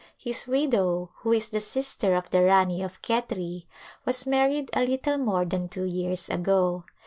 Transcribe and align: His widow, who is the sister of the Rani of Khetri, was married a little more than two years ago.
His 0.17 0.47
widow, 0.47 1.11
who 1.17 1.31
is 1.31 1.49
the 1.49 1.61
sister 1.61 2.15
of 2.15 2.31
the 2.31 2.41
Rani 2.41 2.81
of 2.81 2.99
Khetri, 3.03 3.67
was 4.03 4.25
married 4.25 4.71
a 4.73 4.83
little 4.83 5.19
more 5.19 5.45
than 5.45 5.69
two 5.69 5.83
years 5.85 6.27
ago. 6.27 6.85